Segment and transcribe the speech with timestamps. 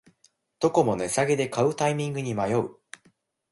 [0.59, 2.75] どこも値下げで買うタイミングに迷う